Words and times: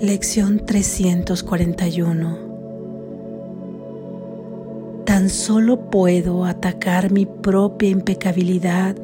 Lección 0.00 0.64
341 0.64 2.38
Tan 5.04 5.28
solo 5.28 5.90
puedo 5.90 6.46
atacar 6.46 7.12
mi 7.12 7.26
propia 7.26 7.90
impecabilidad, 7.90 8.96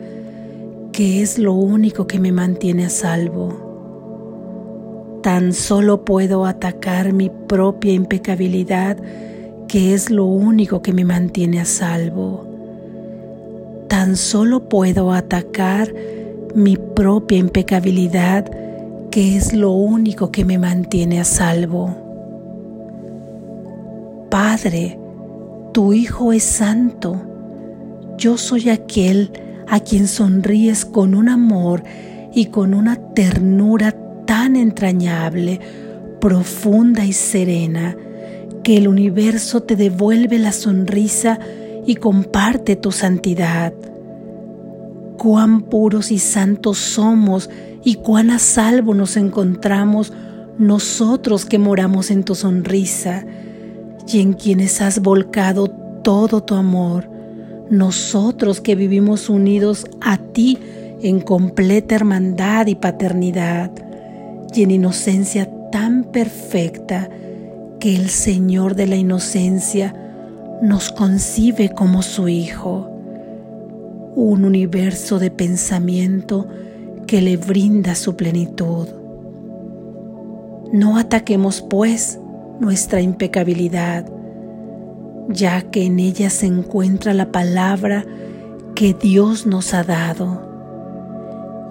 que 0.92 1.20
es 1.20 1.38
lo 1.38 1.52
único 1.52 2.06
que 2.06 2.18
me 2.18 2.32
mantiene 2.32 2.86
a 2.86 2.88
salvo. 2.88 5.20
Tan 5.22 5.52
solo 5.52 6.02
puedo 6.02 6.46
atacar 6.46 7.12
mi 7.12 7.28
propia 7.28 7.92
impecabilidad, 7.92 8.96
que 9.68 9.92
es 9.92 10.08
lo 10.08 10.24
único 10.24 10.80
que 10.80 10.94
me 10.94 11.04
mantiene 11.04 11.60
a 11.60 11.66
salvo. 11.66 12.46
Tan 13.88 14.16
solo 14.16 14.70
puedo 14.70 15.12
atacar 15.12 15.92
mi 16.54 16.78
propia 16.78 17.36
impecabilidad, 17.36 18.50
que 19.16 19.34
es 19.34 19.54
lo 19.54 19.70
único 19.70 20.30
que 20.30 20.44
me 20.44 20.58
mantiene 20.58 21.18
a 21.20 21.24
salvo. 21.24 21.88
Padre, 24.30 24.98
tu 25.72 25.94
Hijo 25.94 26.34
es 26.34 26.42
santo. 26.42 27.22
Yo 28.18 28.36
soy 28.36 28.68
aquel 28.68 29.32
a 29.68 29.80
quien 29.80 30.06
sonríes 30.06 30.84
con 30.84 31.14
un 31.14 31.30
amor 31.30 31.82
y 32.34 32.48
con 32.48 32.74
una 32.74 32.96
ternura 33.14 33.96
tan 34.26 34.54
entrañable, 34.54 35.60
profunda 36.20 37.06
y 37.06 37.14
serena, 37.14 37.96
que 38.62 38.76
el 38.76 38.86
universo 38.86 39.62
te 39.62 39.76
devuelve 39.76 40.38
la 40.38 40.52
sonrisa 40.52 41.38
y 41.86 41.94
comparte 41.94 42.76
tu 42.76 42.92
santidad. 42.92 43.72
Cuán 45.16 45.62
puros 45.62 46.12
y 46.12 46.18
santos 46.18 46.76
somos 46.76 47.48
y 47.86 47.94
cuán 47.94 48.30
a 48.30 48.40
salvo 48.40 48.94
nos 48.94 49.16
encontramos 49.16 50.12
nosotros 50.58 51.44
que 51.44 51.56
moramos 51.56 52.10
en 52.10 52.24
tu 52.24 52.34
sonrisa 52.34 53.24
y 54.08 54.20
en 54.20 54.32
quienes 54.32 54.80
has 54.80 55.00
volcado 55.00 55.68
todo 56.02 56.42
tu 56.42 56.56
amor, 56.56 57.08
nosotros 57.70 58.60
que 58.60 58.74
vivimos 58.74 59.30
unidos 59.30 59.86
a 60.00 60.18
ti 60.18 60.58
en 61.00 61.20
completa 61.20 61.94
hermandad 61.94 62.66
y 62.66 62.74
paternidad 62.74 63.70
y 64.52 64.64
en 64.64 64.72
inocencia 64.72 65.48
tan 65.70 66.02
perfecta 66.02 67.08
que 67.78 67.94
el 67.94 68.08
Señor 68.08 68.74
de 68.74 68.88
la 68.88 68.96
inocencia 68.96 69.94
nos 70.60 70.90
concibe 70.90 71.68
como 71.68 72.02
su 72.02 72.26
Hijo, 72.26 72.90
un 74.16 74.44
universo 74.44 75.20
de 75.20 75.30
pensamiento 75.30 76.48
que 77.06 77.20
le 77.20 77.36
brinda 77.36 77.94
su 77.94 78.16
plenitud. 78.16 78.88
No 80.72 80.98
ataquemos, 80.98 81.62
pues, 81.62 82.18
nuestra 82.60 83.00
impecabilidad, 83.00 84.06
ya 85.28 85.62
que 85.62 85.86
en 85.86 85.98
ella 86.00 86.30
se 86.30 86.46
encuentra 86.46 87.14
la 87.14 87.30
palabra 87.32 88.04
que 88.74 88.94
Dios 88.94 89.46
nos 89.46 89.74
ha 89.74 89.82
dado 89.84 90.46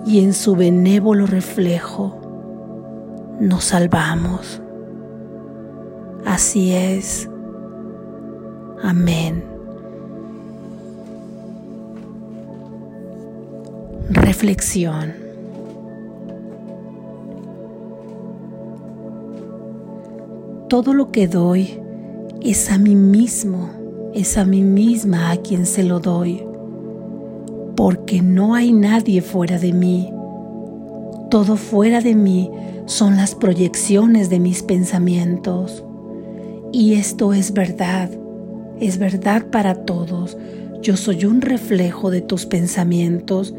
y 0.06 0.20
en 0.20 0.34
su 0.34 0.56
benévolo 0.56 1.26
reflejo 1.26 2.22
nos 3.40 3.66
salvamos. 3.66 4.62
Así 6.26 6.74
es. 6.74 7.30
Amén. 8.82 9.44
Reflexión. 14.10 15.25
Todo 20.68 20.94
lo 20.94 21.12
que 21.12 21.28
doy 21.28 21.80
es 22.42 22.72
a 22.72 22.78
mí 22.78 22.96
mismo, 22.96 23.70
es 24.14 24.38
a 24.38 24.46
mí 24.46 24.62
misma 24.62 25.32
a 25.32 25.38
quien 25.38 25.66
se 25.66 25.84
lo 25.84 26.00
doy, 26.00 26.44
porque 27.76 28.22
no 28.22 28.56
hay 28.56 28.72
nadie 28.72 29.22
fuera 29.22 29.60
de 29.60 29.74
mí. 29.74 30.12
Todo 31.30 31.56
fuera 31.56 32.02
de 32.02 32.16
mí 32.16 32.50
son 32.86 33.16
las 33.16 33.36
proyecciones 33.36 34.30
de 34.30 34.40
mis 34.40 34.64
pensamientos. 34.64 35.84
Y 36.72 36.96
esto 36.96 37.34
es 37.34 37.54
verdad, 37.54 38.10
es 38.80 38.98
verdad 38.98 39.46
para 39.52 39.76
todos. 39.76 40.36
Yo 40.82 40.98
soy 40.98 41.26
un 41.26 41.42
reflejo 41.42 42.10
de 42.10 42.22
tus 42.22 42.46
pensamientos, 42.46 43.54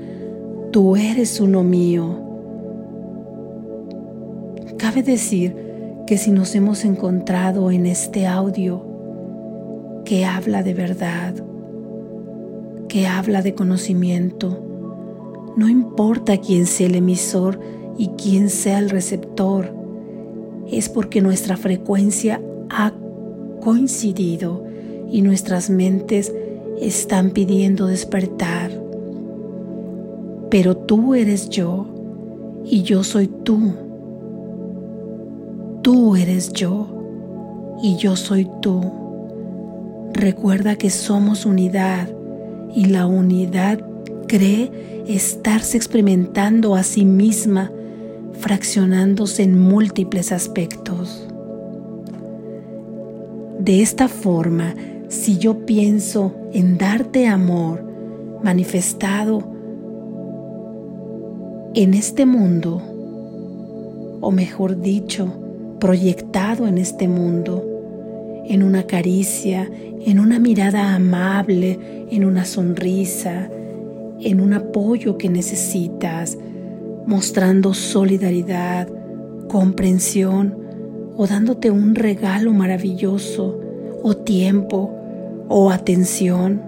tú 0.72 0.97
eres 0.97 1.41
uno 1.41 1.62
mío. 1.62 2.20
Cabe 4.76 5.03
decir 5.03 5.66
que 6.06 6.18
si 6.18 6.30
nos 6.30 6.54
hemos 6.54 6.84
encontrado 6.84 7.72
en 7.72 7.84
este 7.84 8.26
audio 8.26 8.82
que 10.04 10.24
habla 10.24 10.62
de 10.62 10.72
verdad, 10.72 11.34
que 12.88 13.08
habla 13.08 13.42
de 13.42 13.54
conocimiento, 13.54 14.62
no 15.56 15.68
importa 15.68 16.36
quién 16.36 16.66
sea 16.66 16.86
el 16.86 16.94
emisor 16.94 17.58
y 17.98 18.08
quién 18.10 18.50
sea 18.50 18.78
el 18.78 18.88
receptor, 18.88 19.74
es 20.70 20.88
porque 20.88 21.20
nuestra 21.20 21.56
frecuencia 21.56 22.40
ha 22.70 22.92
coincidido 23.60 24.64
y 25.10 25.22
nuestras 25.22 25.70
mentes 25.70 26.32
están 26.80 27.30
pidiendo 27.30 27.88
despertar. 27.88 28.70
Pero 30.50 30.76
tú 30.76 31.14
eres 31.14 31.48
yo 31.48 31.86
y 32.64 32.82
yo 32.82 33.02
soy 33.02 33.26
tú 33.26 33.85
Tú 35.86 36.16
eres 36.16 36.52
yo 36.52 36.88
y 37.80 37.94
yo 37.94 38.16
soy 38.16 38.50
tú. 38.60 38.82
Recuerda 40.12 40.74
que 40.74 40.91
somos 40.91 41.47
unidad 41.47 42.08
y 42.74 42.86
la 42.86 43.06
unidad 43.06 43.78
cree 44.26 45.04
estarse 45.06 45.76
experimentando 45.76 46.74
a 46.74 46.82
sí 46.82 47.04
misma, 47.04 47.70
fraccionándose 48.32 49.44
en 49.44 49.60
múltiples 49.60 50.32
aspectos. 50.32 51.28
De 53.60 53.80
esta 53.80 54.08
forma, 54.08 54.74
si 55.06 55.38
yo 55.38 55.66
pienso 55.66 56.34
en 56.53 56.78
darte 56.78 57.28
amor 57.28 57.84
manifestado 58.42 59.38
en 61.74 61.94
este 61.94 62.26
mundo, 62.26 62.82
o 64.20 64.32
mejor 64.32 64.80
dicho, 64.80 65.45
proyectado 65.78 66.66
en 66.66 66.78
este 66.78 67.09
mundo, 67.09 67.64
en 68.47 68.62
una 68.62 68.84
caricia, 68.84 69.70
en 70.00 70.20
una 70.20 70.38
mirada 70.38 70.94
amable, 70.94 72.06
en 72.10 72.25
una 72.25 72.44
sonrisa, 72.44 73.50
en 74.20 74.41
un 74.41 74.54
apoyo 74.54 75.19
que 75.19 75.28
necesitas, 75.28 76.38
mostrando 77.06 77.75
solidaridad, 77.75 78.88
comprensión 79.48 80.56
o 81.16 81.26
dándote 81.26 81.70
un 81.70 81.94
regalo 81.94 82.53
maravilloso 82.53 83.60
o 84.03 84.16
tiempo 84.16 84.92
o 85.48 85.70
atención. 85.70 86.62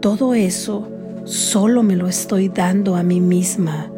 Todo 0.00 0.34
eso 0.34 0.88
solo 1.24 1.82
me 1.82 1.96
lo 1.96 2.08
estoy 2.08 2.48
dando 2.48 2.96
a 2.96 3.02
mí 3.02 3.20
misma 3.20 3.92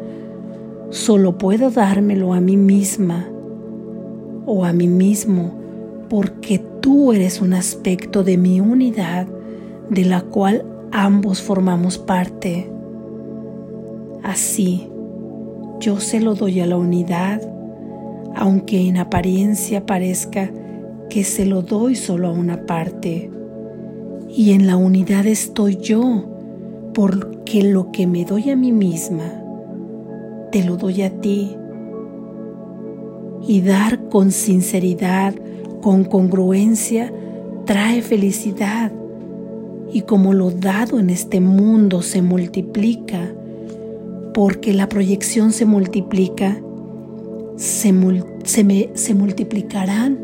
Solo 0.93 1.39
puedo 1.39 1.71
dármelo 1.71 2.35
a 2.35 2.39
mí 2.39 2.55
misma 2.55 3.27
o 4.45 4.63
a 4.63 4.73
mí 4.73 4.87
mismo 4.87 5.55
porque 6.07 6.59
tú 6.81 7.13
eres 7.13 7.41
un 7.41 7.55
aspecto 7.55 8.23
de 8.23 8.37
mi 8.37 8.61
unidad 8.61 9.25
de 9.89 10.05
la 10.05 10.21
cual 10.21 10.63
ambos 10.91 11.41
formamos 11.41 11.97
parte. 11.97 12.69
Así, 14.21 14.87
yo 15.79 15.99
se 15.99 16.19
lo 16.19 16.35
doy 16.35 16.59
a 16.59 16.67
la 16.67 16.77
unidad, 16.77 17.41
aunque 18.35 18.87
en 18.87 18.97
apariencia 18.97 19.87
parezca 19.87 20.51
que 21.09 21.23
se 21.23 21.47
lo 21.47 21.63
doy 21.63 21.95
solo 21.95 22.27
a 22.27 22.33
una 22.33 22.67
parte. 22.67 23.31
Y 24.29 24.51
en 24.51 24.67
la 24.67 24.77
unidad 24.77 25.25
estoy 25.25 25.75
yo, 25.77 26.23
porque 26.93 27.63
lo 27.63 27.91
que 27.91 28.05
me 28.05 28.25
doy 28.25 28.51
a 28.51 28.55
mí 28.55 28.71
misma 28.71 29.42
te 30.53 30.63
lo 30.63 30.77
doy 30.77 31.01
a 31.01 31.09
ti. 31.09 31.57
Y 33.47 33.61
dar 33.61 34.07
con 34.09 34.31
sinceridad, 34.31 35.33
con 35.81 36.03
congruencia, 36.03 37.11
trae 37.65 38.03
felicidad. 38.03 38.91
Y 39.91 40.01
como 40.01 40.33
lo 40.33 40.51
dado 40.51 40.99
en 40.99 41.09
este 41.09 41.41
mundo 41.41 42.03
se 42.03 42.21
multiplica, 42.21 43.33
porque 44.35 44.73
la 44.73 44.87
proyección 44.87 45.51
se 45.51 45.65
multiplica, 45.65 46.61
se, 47.57 47.91
se 48.93 49.13
multiplicarán 49.15 50.19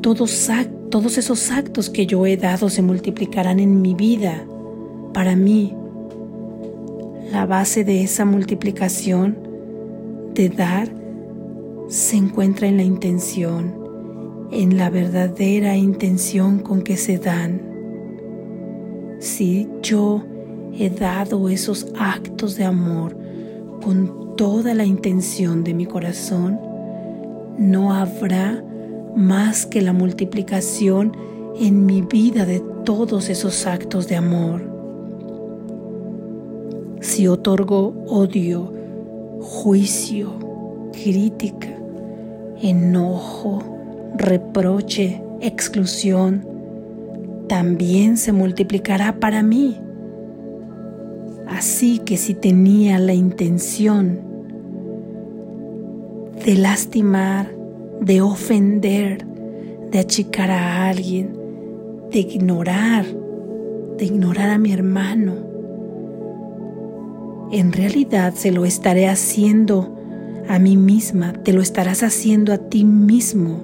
todos, 0.00 0.50
todos 0.90 1.16
esos 1.16 1.50
actos 1.52 1.90
que 1.90 2.06
yo 2.06 2.26
he 2.26 2.36
dado, 2.36 2.68
se 2.70 2.82
multiplicarán 2.82 3.60
en 3.60 3.80
mi 3.80 3.94
vida, 3.94 4.44
para 5.12 5.36
mí. 5.36 5.74
La 7.30 7.46
base 7.46 7.84
de 7.84 8.02
esa 8.02 8.24
multiplicación 8.24 9.43
de 10.34 10.48
dar 10.48 10.88
se 11.88 12.16
encuentra 12.16 12.66
en 12.66 12.76
la 12.76 12.82
intención, 12.82 14.48
en 14.50 14.76
la 14.76 14.90
verdadera 14.90 15.76
intención 15.76 16.58
con 16.58 16.82
que 16.82 16.96
se 16.96 17.18
dan. 17.18 17.60
Si 19.20 19.68
yo 19.82 20.24
he 20.76 20.90
dado 20.90 21.48
esos 21.48 21.86
actos 21.96 22.56
de 22.56 22.64
amor 22.64 23.16
con 23.82 24.36
toda 24.36 24.74
la 24.74 24.84
intención 24.84 25.62
de 25.62 25.74
mi 25.74 25.86
corazón, 25.86 26.58
no 27.58 27.92
habrá 27.92 28.64
más 29.14 29.66
que 29.66 29.82
la 29.82 29.92
multiplicación 29.92 31.16
en 31.60 31.86
mi 31.86 32.02
vida 32.02 32.44
de 32.44 32.60
todos 32.84 33.28
esos 33.28 33.66
actos 33.66 34.08
de 34.08 34.16
amor. 34.16 34.62
Si 37.00 37.28
otorgo 37.28 37.94
odio, 38.08 38.72
juicio, 39.44 40.32
crítica, 40.92 41.68
enojo, 42.62 43.62
reproche, 44.16 45.22
exclusión, 45.40 46.46
también 47.46 48.16
se 48.16 48.32
multiplicará 48.32 49.20
para 49.20 49.42
mí. 49.42 49.78
Así 51.46 51.98
que 51.98 52.16
si 52.16 52.32
tenía 52.32 52.98
la 52.98 53.12
intención 53.12 54.18
de 56.44 56.54
lastimar, 56.56 57.54
de 58.00 58.22
ofender, 58.22 59.26
de 59.90 59.98
achicar 59.98 60.50
a 60.50 60.88
alguien, 60.88 61.36
de 62.10 62.20
ignorar, 62.20 63.04
de 63.98 64.06
ignorar 64.06 64.50
a 64.50 64.58
mi 64.58 64.72
hermano, 64.72 65.53
en 67.54 67.72
realidad 67.72 68.34
se 68.34 68.50
lo 68.50 68.64
estaré 68.64 69.06
haciendo 69.06 69.96
a 70.48 70.58
mí 70.58 70.76
misma, 70.76 71.32
te 71.32 71.52
lo 71.52 71.62
estarás 71.62 72.02
haciendo 72.02 72.52
a 72.52 72.58
ti 72.58 72.84
mismo 72.84 73.60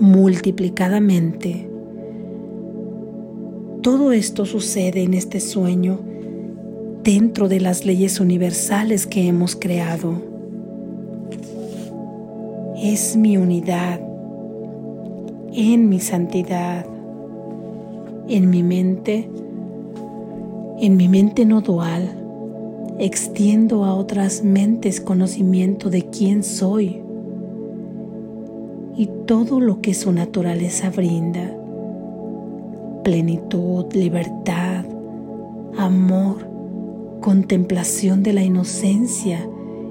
multiplicadamente. 0.00 1.68
Todo 3.82 4.12
esto 4.12 4.46
sucede 4.46 5.02
en 5.02 5.12
este 5.12 5.40
sueño 5.40 6.00
dentro 7.02 7.48
de 7.48 7.60
las 7.60 7.84
leyes 7.84 8.20
universales 8.20 9.06
que 9.06 9.28
hemos 9.28 9.54
creado. 9.54 10.22
Es 12.82 13.16
mi 13.16 13.36
unidad 13.36 14.00
en 15.52 15.90
mi 15.90 16.00
santidad, 16.00 16.86
en 18.28 18.48
mi 18.48 18.62
mente, 18.62 19.28
en 20.80 20.96
mi 20.96 21.06
mente 21.06 21.44
no 21.44 21.60
dual, 21.60 22.23
extiendo 22.98 23.84
a 23.84 23.94
otras 23.94 24.44
mentes 24.44 25.00
conocimiento 25.00 25.90
de 25.90 26.02
quién 26.02 26.42
soy 26.42 27.02
y 28.96 29.08
todo 29.26 29.60
lo 29.60 29.80
que 29.80 29.94
su 29.94 30.12
naturaleza 30.12 30.90
brinda, 30.90 31.56
plenitud, 33.02 33.86
libertad, 33.92 34.84
amor, 35.76 36.48
contemplación 37.20 38.22
de 38.22 38.32
la 38.32 38.42
inocencia 38.42 39.48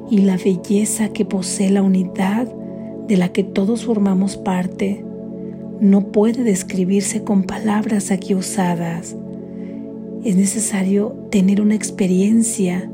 y 0.10 0.20
la 0.20 0.38
belleza 0.38 1.10
que 1.10 1.26
posee 1.26 1.70
la 1.70 1.82
unidad 1.82 2.48
de 3.08 3.18
la 3.18 3.30
que 3.30 3.44
todos 3.44 3.86
formamos 3.86 4.38
parte 4.38 5.04
no 5.82 6.12
puede 6.12 6.44
describirse 6.44 7.24
con 7.24 7.44
palabras 7.44 8.12
aquí 8.12 8.36
usadas. 8.36 9.18
Es 10.24 10.38
necesario 10.38 11.10
tener 11.30 11.60
una 11.60 11.76
experiencia, 11.76 12.90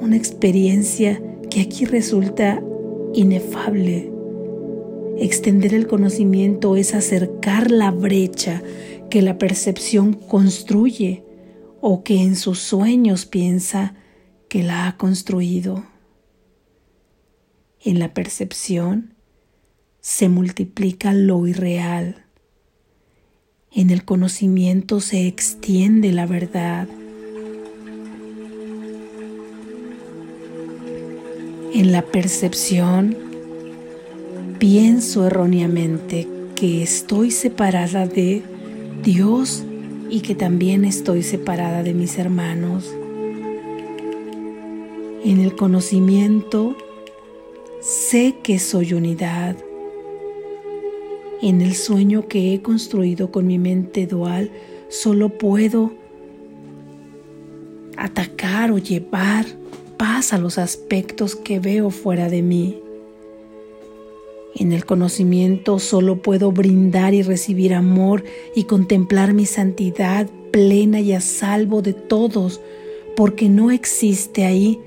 una 0.00 0.16
experiencia 0.16 1.22
que 1.50 1.60
aquí 1.60 1.84
resulta 1.84 2.62
inefable. 3.14 4.12
Extender 5.18 5.72
el 5.74 5.86
conocimiento 5.86 6.76
es 6.76 6.94
acercar 6.94 7.70
la 7.70 7.90
brecha 7.90 8.62
que 9.10 9.22
la 9.22 9.38
percepción 9.38 10.12
construye 10.12 11.24
o 11.80 12.02
que 12.02 12.20
en 12.20 12.36
sus 12.36 12.58
sueños 12.58 13.24
piensa 13.24 13.94
que 14.48 14.62
la 14.62 14.88
ha 14.88 14.96
construido. 14.96 15.86
En 17.82 17.98
la 17.98 18.12
percepción, 18.12 19.14
se 20.00 20.28
multiplica 20.28 21.12
lo 21.12 21.46
irreal. 21.46 22.24
En 23.72 23.90
el 23.90 24.04
conocimiento 24.04 25.00
se 25.00 25.26
extiende 25.26 26.12
la 26.12 26.26
verdad. 26.26 26.88
En 31.76 31.92
la 31.92 32.00
percepción 32.00 33.14
pienso 34.58 35.26
erróneamente 35.26 36.26
que 36.54 36.82
estoy 36.82 37.30
separada 37.30 38.06
de 38.06 38.42
Dios 39.02 39.62
y 40.08 40.20
que 40.20 40.34
también 40.34 40.86
estoy 40.86 41.22
separada 41.22 41.82
de 41.82 41.92
mis 41.92 42.16
hermanos. 42.16 42.90
En 45.22 45.38
el 45.38 45.54
conocimiento 45.54 46.78
sé 47.82 48.36
que 48.42 48.58
soy 48.58 48.94
unidad 48.94 49.54
en 51.42 51.60
el 51.60 51.74
sueño 51.74 52.26
que 52.26 52.54
he 52.54 52.62
construido 52.62 53.30
con 53.30 53.46
mi 53.46 53.58
mente 53.58 54.06
dual, 54.06 54.50
solo 54.88 55.28
puedo 55.28 55.92
atacar 57.98 58.70
o 58.70 58.78
llevar 58.78 59.44
paz 59.96 60.32
a 60.32 60.38
los 60.38 60.58
aspectos 60.58 61.36
que 61.36 61.58
veo 61.58 61.90
fuera 61.90 62.28
de 62.28 62.42
mí. 62.42 62.80
En 64.54 64.72
el 64.72 64.86
conocimiento 64.86 65.78
solo 65.78 66.22
puedo 66.22 66.50
brindar 66.50 67.12
y 67.12 67.22
recibir 67.22 67.74
amor 67.74 68.24
y 68.54 68.64
contemplar 68.64 69.34
mi 69.34 69.44
santidad 69.44 70.28
plena 70.50 71.00
y 71.00 71.12
a 71.12 71.20
salvo 71.20 71.82
de 71.82 71.92
todos, 71.92 72.60
porque 73.14 73.48
no 73.48 73.70
existe 73.70 74.44
ahí 74.44 74.80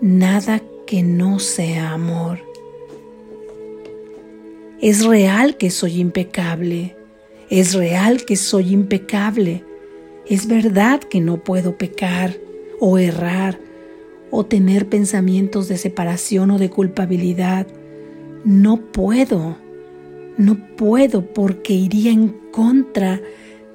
nada 0.00 0.62
que 0.86 1.02
no 1.02 1.38
sea 1.38 1.92
amor. 1.92 2.38
Es 4.80 5.04
real 5.04 5.56
que 5.56 5.70
soy 5.70 6.00
impecable. 6.00 6.96
Es 7.50 7.74
real 7.74 8.24
que 8.24 8.36
soy 8.36 8.72
impecable. 8.72 9.64
Es 10.26 10.46
verdad 10.46 11.00
que 11.00 11.20
no 11.20 11.44
puedo 11.44 11.76
pecar 11.76 12.36
o 12.80 12.98
errar 12.98 13.58
o 14.36 14.44
tener 14.44 14.88
pensamientos 14.88 15.68
de 15.68 15.78
separación 15.78 16.50
o 16.50 16.58
de 16.58 16.68
culpabilidad. 16.68 17.68
No 18.44 18.78
puedo. 18.78 19.56
No 20.36 20.58
puedo 20.76 21.24
porque 21.32 21.72
iría 21.72 22.10
en 22.10 22.30
contra 22.50 23.22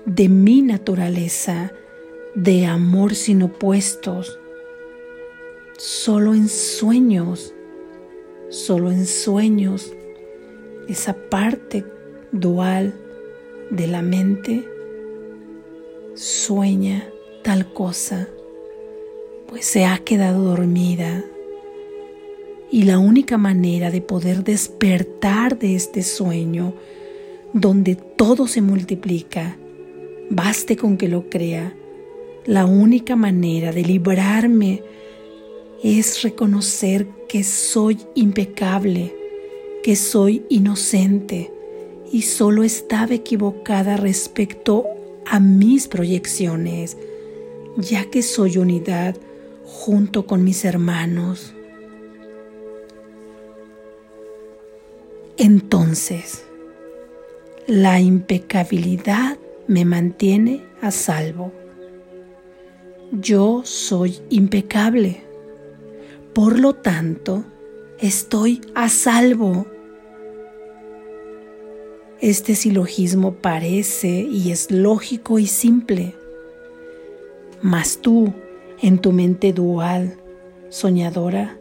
de 0.06 0.28
mi 0.28 0.62
naturaleza 0.62 1.72
de 2.36 2.66
amor 2.66 3.16
sin 3.16 3.42
opuestos. 3.42 4.38
Solo 5.78 6.34
en 6.34 6.50
sueños, 6.50 7.54
solo 8.50 8.92
en 8.92 9.06
sueños 9.06 9.94
esa 10.90 11.14
parte 11.14 11.86
dual 12.34 12.94
de 13.72 13.88
la 13.88 14.02
mente 14.02 14.68
sueña 16.16 17.08
tal 17.44 17.72
cosa, 17.72 18.28
pues 19.50 19.66
se 19.66 19.86
ha 19.86 19.98
quedado 19.98 20.44
dormida. 20.44 21.26
Y 22.72 22.84
la 22.84 23.00
única 23.00 23.38
manera 23.38 23.90
de 23.90 24.00
poder 24.00 24.44
despertar 24.44 25.58
de 25.58 25.76
este 25.76 26.04
sueño, 26.04 26.76
donde 27.54 27.96
todo 27.96 28.46
se 28.46 28.62
multiplica, 28.62 29.58
baste 30.30 30.78
con 30.78 30.98
que 30.98 31.08
lo 31.08 31.30
crea, 31.30 31.76
la 32.46 32.68
única 32.68 33.16
manera 33.16 33.72
de 33.72 33.84
librarme 33.84 34.84
es 35.84 36.22
reconocer 36.22 37.08
que 37.28 37.44
soy 37.44 37.98
impecable, 38.14 39.16
que 39.82 39.96
soy 39.96 40.44
inocente 40.50 41.52
y 42.12 42.22
solo 42.22 42.64
estaba 42.64 43.16
equivocada 43.16 43.98
respecto 43.98 44.86
a 45.26 45.40
mis 45.40 45.88
proyecciones, 45.88 46.98
ya 47.78 48.06
que 48.06 48.22
soy 48.22 48.58
unidad 48.58 49.16
junto 49.70 50.26
con 50.26 50.44
mis 50.44 50.66
hermanos. 50.66 51.54
Entonces, 55.38 56.44
la 57.68 58.00
impecabilidad 58.00 59.38
me 59.68 59.86
mantiene 59.86 60.66
a 60.82 60.90
salvo. 60.90 61.54
Yo 63.12 63.62
soy 63.64 64.20
impecable. 64.30 65.22
Por 66.34 66.60
lo 66.60 66.74
tanto, 66.74 67.46
estoy 68.00 68.62
a 68.74 68.90
salvo. 68.90 69.68
Este 72.22 72.56
silogismo 72.56 73.36
parece 73.36 74.10
y 74.10 74.52
es 74.52 74.72
lógico 74.72 75.40
y 75.40 75.46
simple, 75.48 76.16
mas 77.62 78.00
tú, 78.02 78.34
en 78.82 79.00
tu 79.00 79.12
mente 79.12 79.54
dual, 79.54 80.16
soñadora, 80.70 81.58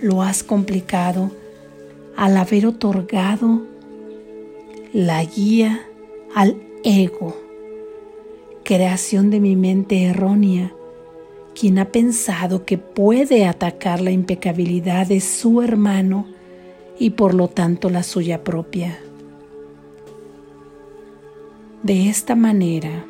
lo 0.00 0.22
has 0.22 0.42
complicado 0.42 1.30
al 2.16 2.36
haber 2.36 2.66
otorgado 2.66 3.62
la 4.92 5.24
guía 5.24 5.86
al 6.34 6.56
ego, 6.84 7.36
creación 8.62 9.30
de 9.30 9.40
mi 9.40 9.56
mente 9.56 10.04
errónea, 10.04 10.72
quien 11.54 11.78
ha 11.78 11.86
pensado 11.86 12.64
que 12.64 12.78
puede 12.78 13.46
atacar 13.46 14.00
la 14.00 14.10
impecabilidad 14.10 15.06
de 15.06 15.20
su 15.20 15.62
hermano 15.62 16.26
y 16.98 17.10
por 17.10 17.34
lo 17.34 17.48
tanto 17.48 17.90
la 17.90 18.02
suya 18.02 18.44
propia. 18.44 18.98
De 21.82 22.08
esta 22.08 22.34
manera, 22.34 23.04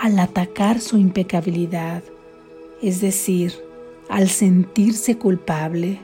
al 0.00 0.18
atacar 0.18 0.80
su 0.80 0.98
impecabilidad, 0.98 2.02
es 2.82 3.00
decir, 3.00 3.54
al 4.08 4.28
sentirse 4.28 5.18
culpable, 5.18 5.98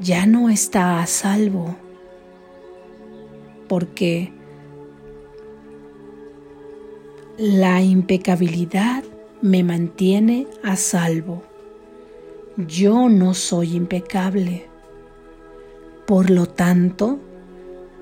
ya 0.00 0.26
no 0.26 0.48
está 0.48 1.00
a 1.00 1.06
salvo, 1.06 1.76
porque 3.68 4.32
la 7.36 7.82
impecabilidad 7.82 9.04
me 9.42 9.62
mantiene 9.62 10.46
a 10.62 10.76
salvo. 10.76 11.42
Yo 12.56 13.08
no 13.08 13.34
soy 13.34 13.76
impecable. 13.76 14.66
Por 16.06 16.30
lo 16.30 16.46
tanto, 16.46 17.20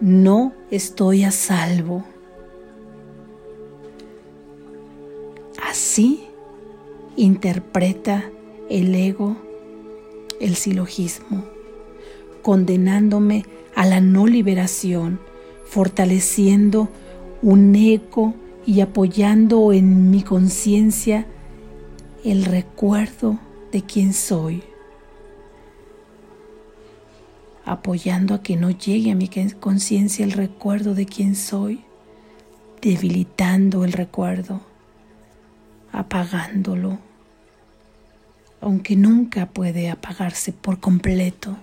no 0.01 0.55
estoy 0.71 1.25
a 1.25 1.31
salvo. 1.31 2.05
Así 5.97 6.25
interpreta 7.17 8.31
el 8.69 8.95
ego 8.95 9.35
el 10.43 10.55
silogismo, 10.57 11.43
condenándome 12.43 13.47
a 13.75 13.87
la 13.87 14.03
no 14.03 14.27
liberación, 14.27 15.19
fortaleciendo 15.65 16.91
un 17.41 17.75
eco 17.75 18.35
y 18.67 18.83
apoyando 18.83 19.73
en 19.73 20.11
mi 20.11 20.23
conciencia 20.23 21.25
el 22.25 22.45
recuerdo 22.45 23.39
de 23.73 23.81
quién 23.81 24.13
soy 24.13 24.63
apoyando 27.65 28.35
a 28.35 28.43
que 28.43 28.57
no 28.57 28.69
llegue 28.69 29.13
a 29.13 29.15
mi 29.15 29.31
conciencia 29.61 30.27
el 30.27 30.33
recuerdo 30.33 30.95
de 30.95 31.07
quién 31.07 31.35
soy, 31.35 31.81
debilitando 32.83 33.83
el 33.83 33.95
recuerdo, 33.95 34.61
apagándolo, 35.97 36.99
aunque 38.61 38.97
nunca 38.97 39.47
puede 39.47 39.91
apagarse 39.91 40.53
por 40.53 40.79
completo. 40.79 41.57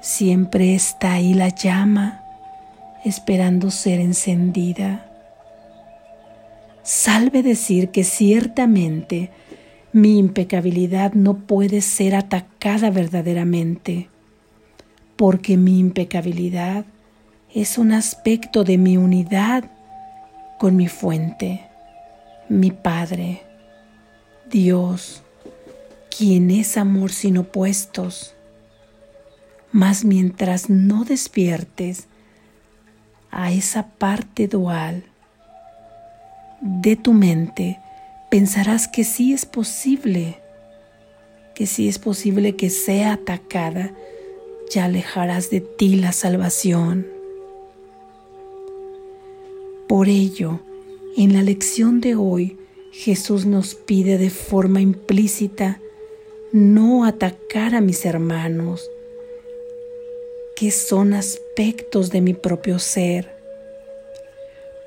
Siempre 0.00 0.74
está 0.74 1.12
ahí 1.12 1.34
la 1.34 1.48
llama 1.50 2.22
esperando 3.04 3.70
ser 3.70 4.00
encendida. 4.00 5.04
Salve 6.82 7.42
decir 7.42 7.90
que 7.90 8.02
ciertamente 8.02 9.30
mi 9.92 10.18
impecabilidad 10.18 11.12
no 11.12 11.34
puede 11.34 11.82
ser 11.82 12.14
atacada 12.14 12.90
verdaderamente 12.90 14.08
porque 15.16 15.56
mi 15.56 15.78
impecabilidad 15.78 16.84
es 17.52 17.76
un 17.76 17.92
aspecto 17.92 18.64
de 18.64 18.78
mi 18.78 18.96
unidad 18.96 19.64
con 20.58 20.76
mi 20.76 20.86
fuente, 20.86 21.67
mi 22.48 22.70
Padre, 22.70 23.42
Dios, 24.50 25.22
quien 26.16 26.50
es 26.50 26.76
amor 26.76 27.12
sin 27.12 27.38
opuestos. 27.38 28.34
Mas 29.70 30.04
mientras 30.04 30.70
no 30.70 31.04
despiertes 31.04 32.08
a 33.30 33.52
esa 33.52 33.88
parte 33.88 34.48
dual 34.48 35.04
de 36.60 36.96
tu 36.96 37.12
mente, 37.12 37.78
pensarás 38.30 38.88
que 38.88 39.04
sí 39.04 39.32
es 39.32 39.44
posible, 39.44 40.40
que 41.54 41.66
sí 41.66 41.88
es 41.88 41.98
posible 41.98 42.56
que 42.56 42.70
sea 42.70 43.12
atacada 43.12 43.92
ya 44.70 44.84
alejarás 44.84 45.50
de 45.50 45.60
ti 45.60 45.96
la 45.96 46.12
salvación. 46.12 47.06
Por 49.88 50.08
ello, 50.08 50.60
en 51.18 51.34
la 51.34 51.42
lección 51.42 52.00
de 52.00 52.14
hoy, 52.14 52.56
Jesús 52.92 53.44
nos 53.44 53.74
pide 53.74 54.18
de 54.18 54.30
forma 54.30 54.80
implícita 54.80 55.80
no 56.52 57.04
atacar 57.04 57.74
a 57.74 57.80
mis 57.80 58.04
hermanos, 58.06 58.88
que 60.54 60.70
son 60.70 61.14
aspectos 61.14 62.10
de 62.10 62.20
mi 62.20 62.34
propio 62.34 62.78
ser, 62.78 63.36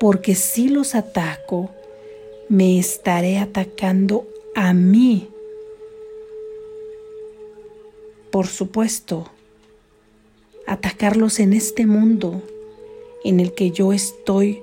porque 0.00 0.34
si 0.34 0.70
los 0.70 0.94
ataco, 0.94 1.70
me 2.48 2.78
estaré 2.78 3.36
atacando 3.36 4.26
a 4.54 4.72
mí. 4.72 5.28
Por 8.30 8.46
supuesto, 8.46 9.30
atacarlos 10.66 11.40
en 11.40 11.52
este 11.52 11.84
mundo 11.84 12.40
en 13.22 13.38
el 13.38 13.52
que 13.52 13.70
yo 13.70 13.92
estoy 13.92 14.62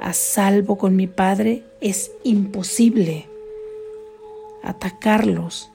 a 0.00 0.12
salvo 0.12 0.78
con 0.78 0.96
mi 0.96 1.06
Padre 1.06 1.64
es 1.80 2.10
imposible. 2.24 3.26
Atacarlos 4.62 5.70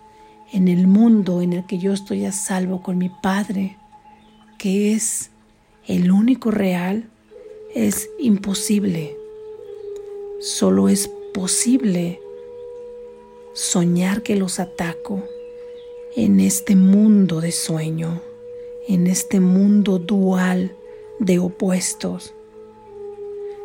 en 0.51 0.67
el 0.67 0.87
mundo 0.87 1.41
en 1.41 1.53
el 1.53 1.65
que 1.65 1.77
yo 1.77 1.93
estoy 1.93 2.25
a 2.25 2.31
salvo 2.31 2.81
con 2.81 2.97
mi 2.97 3.09
Padre, 3.09 3.77
que 4.57 4.93
es 4.93 5.31
el 5.87 6.11
único 6.11 6.51
real, 6.51 7.09
es 7.73 8.09
imposible. 8.19 9.15
Solo 10.39 10.89
es 10.89 11.09
posible 11.33 12.19
soñar 13.53 14.23
que 14.23 14.35
los 14.35 14.59
ataco 14.59 15.23
en 16.15 16.39
este 16.39 16.75
mundo 16.75 17.41
de 17.41 17.51
sueño 17.51 18.21
en 18.87 19.07
este 19.07 19.39
mundo 19.39 19.99
dual 19.99 20.75
de 21.19 21.39
opuestos. 21.39 22.33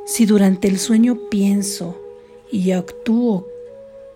Si 0.07 0.25
durante 0.25 0.69
el 0.69 0.79
sueño 0.79 1.29
pienso 1.29 2.01
y 2.53 2.71
actúo 2.71 3.49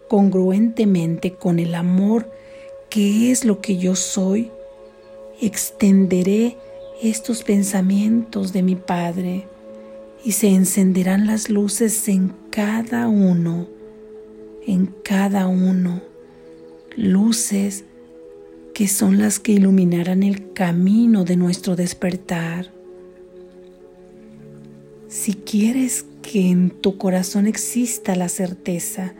congruentemente 0.09 1.35
con 1.35 1.59
el 1.59 1.75
amor 1.75 2.30
que 2.88 3.32
es 3.32 3.44
lo 3.44 3.61
que 3.61 3.76
yo 3.76 3.97
soy, 3.97 4.52
extenderé 5.40 6.56
estos 7.02 7.42
pensamientos 7.42 8.52
de 8.52 8.62
mi 8.62 8.76
Padre 8.76 9.49
y 10.25 10.32
se 10.32 10.50
encenderán 10.50 11.26
las 11.26 11.50
luces 11.50 12.06
en 12.06 12.35
cada 12.50 13.09
uno, 13.09 13.66
en 14.68 14.94
cada 15.02 15.49
uno, 15.49 16.02
luces 16.94 17.85
que 18.75 18.87
son 18.87 19.18
las 19.18 19.40
que 19.40 19.52
iluminarán 19.52 20.23
el 20.23 20.52
camino 20.52 21.25
de 21.25 21.35
nuestro 21.35 21.75
despertar. 21.75 22.79
Si 25.11 25.35
quieres 25.35 26.07
que 26.23 26.50
en 26.50 26.71
tu 26.71 26.97
corazón 26.97 27.49
exista 27.49 28.14
la 28.14 28.29
certeza 28.29 29.12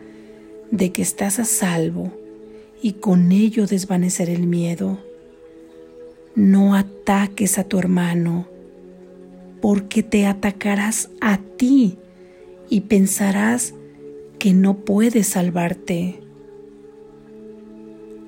de 0.71 0.93
que 0.93 1.01
estás 1.01 1.37
a 1.37 1.43
salvo 1.43 2.13
y 2.81 2.93
con 2.93 3.33
ello 3.33 3.67
desvanecer 3.67 4.29
el 4.29 4.47
miedo, 4.47 4.99
no 6.33 6.75
ataques 6.75 7.57
a 7.57 7.65
tu 7.65 7.77
hermano, 7.77 8.47
porque 9.59 10.01
te 10.01 10.25
atacarás 10.27 11.09
a 11.19 11.39
ti 11.57 11.97
y 12.69 12.81
pensarás 12.81 13.73
que 14.39 14.53
no 14.53 14.77
puedes 14.77 15.27
salvarte. 15.27 16.21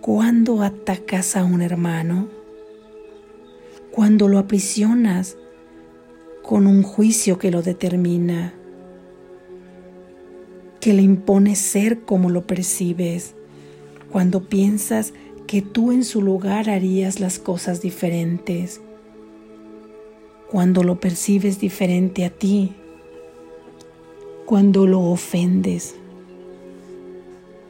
Cuando 0.01 0.63
atacas 0.63 1.37
a 1.37 1.45
un 1.45 1.61
hermano, 1.61 2.27
cuando 3.89 4.27
lo 4.27 4.37
aprisionas 4.37 5.37
con 6.43 6.67
un 6.67 6.83
juicio 6.83 7.39
que 7.39 7.49
lo 7.49 7.61
determina, 7.61 8.53
que 10.81 10.93
le 10.93 11.01
impone 11.01 11.55
ser 11.55 12.01
como 12.01 12.29
lo 12.29 12.45
percibes, 12.45 13.33
cuando 14.11 14.43
piensas 14.43 15.13
que 15.47 15.61
tú 15.61 15.93
en 15.93 16.03
su 16.03 16.21
lugar 16.21 16.69
harías 16.69 17.21
las 17.21 17.39
cosas 17.39 17.81
diferentes, 17.81 18.81
cuando 20.51 20.83
lo 20.83 20.99
percibes 20.99 21.59
diferente 21.59 22.25
a 22.25 22.29
ti, 22.29 22.73
cuando 24.45 24.85
lo 24.85 24.99
ofendes, 24.99 25.95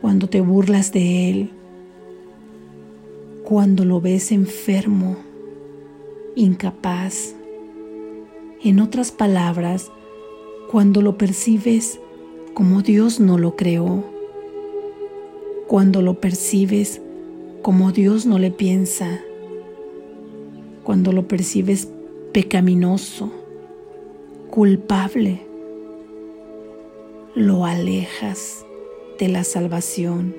cuando 0.01 0.27
te 0.27 0.41
burlas 0.41 0.91
de 0.91 1.29
él, 1.29 1.51
cuando 3.43 3.85
lo 3.85 4.01
ves 4.01 4.31
enfermo, 4.31 5.17
incapaz. 6.35 7.35
En 8.65 8.79
otras 8.79 9.11
palabras, 9.11 9.91
cuando 10.71 11.01
lo 11.01 11.17
percibes 11.17 11.99
como 12.53 12.81
Dios 12.81 13.19
no 13.19 13.37
lo 13.37 13.57
creó, 13.57 14.05
cuando 15.67 16.01
lo 16.01 16.21
percibes 16.21 17.01
como 17.61 17.91
Dios 17.91 18.25
no 18.25 18.39
le 18.39 18.51
piensa, 18.51 19.19
cuando 20.85 21.11
lo 21.11 21.27
percibes 21.27 21.89
pecaminoso, 22.31 23.33
culpable, 24.49 25.41
lo 27.35 27.65
alejas 27.65 28.65
de 29.19 29.27
la 29.27 29.43
salvación. 29.43 30.33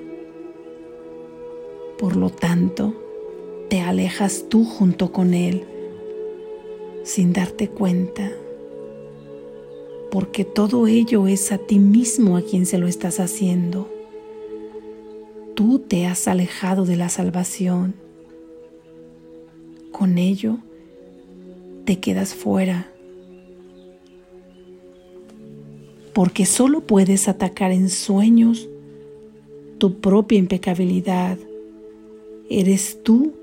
Por 1.99 2.15
lo 2.15 2.31
tanto, 2.31 2.95
te 3.69 3.81
alejas 3.81 4.45
tú 4.49 4.65
junto 4.65 5.11
con 5.11 5.35
Él 5.35 5.67
sin 7.05 7.33
darte 7.33 7.69
cuenta, 7.69 8.31
porque 10.11 10.43
todo 10.43 10.87
ello 10.87 11.27
es 11.27 11.51
a 11.51 11.59
ti 11.59 11.77
mismo 11.77 12.35
a 12.35 12.41
quien 12.41 12.65
se 12.65 12.79
lo 12.79 12.87
estás 12.87 13.19
haciendo. 13.19 13.87
Tú 15.53 15.79
te 15.79 16.07
has 16.07 16.27
alejado 16.27 16.85
de 16.85 16.95
la 16.95 17.09
salvación. 17.09 17.93
Con 19.91 20.17
ello, 20.17 20.57
te 21.85 21.99
quedas 21.99 22.33
fuera. 22.33 22.91
Porque 26.13 26.45
solo 26.45 26.81
puedes 26.81 27.27
atacar 27.27 27.71
en 27.71 27.89
sueños 27.89 28.67
tu 29.77 29.99
propia 29.99 30.39
impecabilidad. 30.39 31.37
Eres 32.49 33.03
tú 33.03 33.33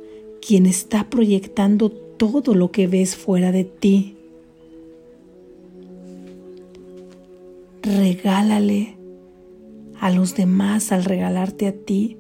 quien 0.47 0.67
está 0.67 1.09
proyectando 1.09 2.02
todo 2.23 2.55
lo 2.55 2.71
que 2.71 2.87
ves 2.87 3.17
fuera 3.17 3.51
de 3.51 3.65
ti. 3.65 4.17
Regálale 7.83 8.97
a 9.99 10.09
los 10.09 10.37
demás 10.37 10.93
al 10.93 11.05
regalarte 11.05 11.67
a 11.67 11.73
ti 11.73 12.17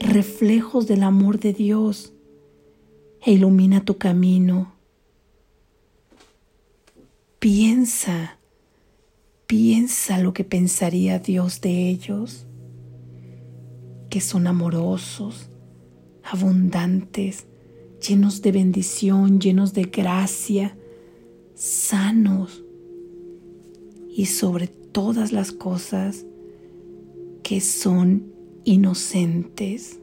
reflejos 0.00 0.86
del 0.86 1.02
amor 1.02 1.38
de 1.38 1.52
Dios 1.52 2.14
e 3.20 3.32
ilumina 3.32 3.84
tu 3.84 3.98
camino. 3.98 4.72
Piensa, 7.38 8.38
piensa 9.46 10.16
lo 10.16 10.32
que 10.32 10.44
pensaría 10.44 11.18
Dios 11.18 11.60
de 11.60 11.90
ellos, 11.90 12.46
que 14.08 14.22
son 14.22 14.46
amorosos, 14.46 15.50
abundantes, 16.22 17.48
llenos 18.06 18.42
de 18.42 18.52
bendición, 18.52 19.40
llenos 19.40 19.72
de 19.72 19.84
gracia, 19.84 20.76
sanos. 21.54 22.64
Y 24.14 24.26
sobre 24.26 24.66
todas 24.66 25.32
las 25.32 25.52
cosas 25.52 26.26
que 27.42 27.60
son 27.60 28.32
inocentes, 28.64 29.98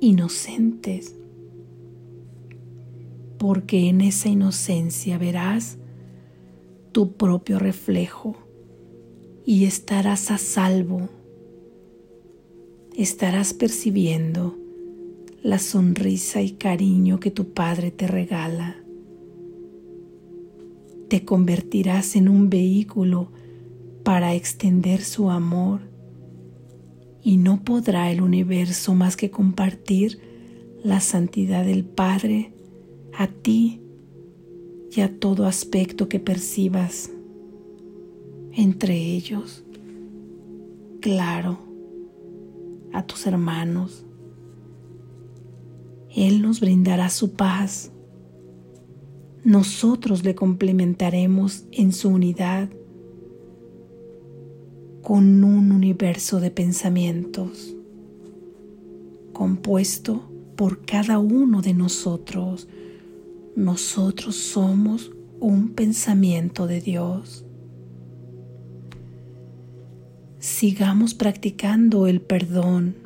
inocentes, 0.00 1.14
porque 3.36 3.88
en 3.88 4.00
esa 4.00 4.28
inocencia 4.28 5.18
verás 5.18 5.78
tu 6.92 7.12
propio 7.12 7.58
reflejo 7.58 8.36
y 9.44 9.66
estarás 9.66 10.30
a 10.30 10.38
salvo, 10.38 11.08
estarás 12.96 13.54
percibiendo 13.54 14.56
la 15.42 15.58
sonrisa 15.58 16.42
y 16.42 16.52
cariño 16.52 17.20
que 17.20 17.30
tu 17.30 17.52
Padre 17.52 17.90
te 17.90 18.06
regala. 18.06 18.76
Te 21.08 21.24
convertirás 21.24 22.16
en 22.16 22.28
un 22.28 22.50
vehículo 22.50 23.30
para 24.02 24.34
extender 24.34 25.02
su 25.02 25.30
amor 25.30 25.80
y 27.22 27.36
no 27.36 27.62
podrá 27.62 28.10
el 28.10 28.20
universo 28.20 28.94
más 28.94 29.16
que 29.16 29.30
compartir 29.30 30.18
la 30.82 31.00
santidad 31.00 31.64
del 31.64 31.84
Padre 31.84 32.52
a 33.16 33.28
ti 33.28 33.80
y 34.94 35.00
a 35.00 35.18
todo 35.18 35.46
aspecto 35.46 36.08
que 36.08 36.20
percibas 36.20 37.10
entre 38.52 38.96
ellos. 38.96 39.64
Claro, 41.00 41.58
a 42.92 43.06
tus 43.06 43.26
hermanos, 43.26 44.04
él 46.26 46.42
nos 46.42 46.60
brindará 46.60 47.10
su 47.10 47.32
paz. 47.32 47.92
Nosotros 49.44 50.24
le 50.24 50.34
complementaremos 50.34 51.64
en 51.70 51.92
su 51.92 52.08
unidad 52.08 52.70
con 55.02 55.44
un 55.44 55.70
universo 55.70 56.40
de 56.40 56.50
pensamientos 56.50 57.74
compuesto 59.32 60.28
por 60.56 60.84
cada 60.84 61.20
uno 61.20 61.62
de 61.62 61.72
nosotros. 61.72 62.66
Nosotros 63.54 64.34
somos 64.34 65.12
un 65.38 65.68
pensamiento 65.70 66.66
de 66.66 66.80
Dios. 66.80 67.44
Sigamos 70.40 71.14
practicando 71.14 72.08
el 72.08 72.20
perdón 72.20 72.96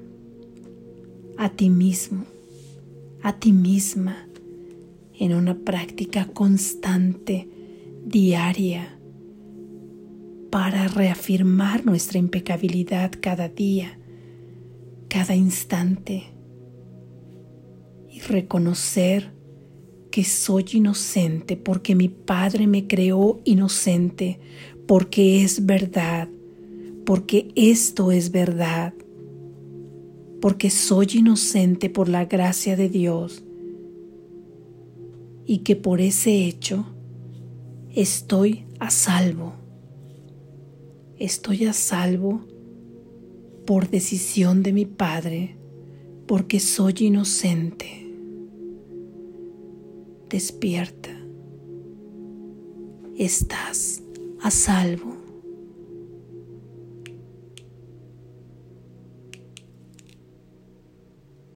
a 1.36 1.50
ti 1.50 1.68
mismo 1.68 2.31
a 3.22 3.32
ti 3.34 3.52
misma 3.52 4.28
en 5.18 5.34
una 5.34 5.56
práctica 5.56 6.26
constante, 6.26 7.48
diaria, 8.04 8.98
para 10.50 10.88
reafirmar 10.88 11.86
nuestra 11.86 12.18
impecabilidad 12.18 13.12
cada 13.20 13.48
día, 13.48 13.98
cada 15.08 15.34
instante 15.34 16.24
y 18.10 18.20
reconocer 18.20 19.32
que 20.10 20.24
soy 20.24 20.66
inocente 20.74 21.56
porque 21.56 21.94
mi 21.94 22.08
Padre 22.08 22.66
me 22.66 22.86
creó 22.86 23.40
inocente, 23.44 24.40
porque 24.86 25.42
es 25.42 25.64
verdad, 25.64 26.28
porque 27.06 27.52
esto 27.54 28.12
es 28.12 28.30
verdad 28.30 28.92
porque 30.42 30.70
soy 30.70 31.06
inocente 31.18 31.88
por 31.88 32.08
la 32.08 32.24
gracia 32.24 32.74
de 32.74 32.88
Dios 32.88 33.44
y 35.46 35.58
que 35.58 35.76
por 35.76 36.00
ese 36.00 36.46
hecho 36.46 36.84
estoy 37.94 38.64
a 38.80 38.90
salvo. 38.90 39.52
Estoy 41.16 41.66
a 41.66 41.72
salvo 41.72 42.40
por 43.66 43.88
decisión 43.88 44.64
de 44.64 44.72
mi 44.72 44.84
Padre, 44.84 45.56
porque 46.26 46.58
soy 46.58 46.94
inocente. 46.98 48.12
Despierta. 50.28 51.10
Estás 53.16 54.02
a 54.40 54.50
salvo. 54.50 55.11